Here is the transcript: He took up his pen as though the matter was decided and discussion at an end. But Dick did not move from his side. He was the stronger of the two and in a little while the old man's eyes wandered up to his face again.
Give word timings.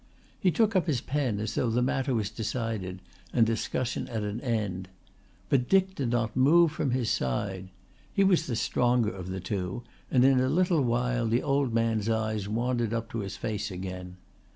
He 0.39 0.49
took 0.49 0.75
up 0.75 0.87
his 0.87 0.99
pen 0.99 1.39
as 1.39 1.53
though 1.53 1.69
the 1.69 1.83
matter 1.83 2.15
was 2.15 2.31
decided 2.31 3.03
and 3.31 3.45
discussion 3.45 4.07
at 4.07 4.23
an 4.23 4.41
end. 4.41 4.89
But 5.47 5.69
Dick 5.69 5.93
did 5.93 6.09
not 6.09 6.35
move 6.35 6.71
from 6.71 6.89
his 6.89 7.11
side. 7.11 7.69
He 8.11 8.23
was 8.23 8.47
the 8.47 8.55
stronger 8.55 9.11
of 9.11 9.29
the 9.29 9.39
two 9.39 9.83
and 10.09 10.25
in 10.25 10.39
a 10.39 10.49
little 10.49 10.81
while 10.83 11.27
the 11.27 11.43
old 11.43 11.71
man's 11.71 12.09
eyes 12.09 12.49
wandered 12.49 12.95
up 12.95 13.11
to 13.11 13.19
his 13.19 13.37
face 13.37 13.69
again. 13.69 14.17